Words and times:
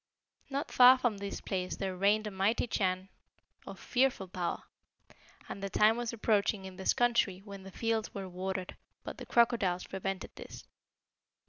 "Not 0.49 0.71
far 0.71 0.97
from 0.97 1.19
this 1.19 1.41
place 1.41 1.75
there 1.75 1.95
reigned 1.95 2.25
a 2.25 2.31
mighty 2.31 2.65
Chan 2.65 3.07
of 3.67 3.79
fearful 3.79 4.27
power; 4.27 4.63
and 5.47 5.61
the 5.61 5.69
time 5.69 5.95
was 5.95 6.11
approaching 6.11 6.65
in 6.65 6.75
this 6.77 6.93
country 6.95 7.43
when 7.45 7.61
the 7.61 7.71
fields 7.71 8.11
were 8.11 8.27
watered, 8.27 8.75
but 9.03 9.19
the 9.19 9.27
crocodiles 9.27 9.85
prevented 9.85 10.31
this. 10.35 10.65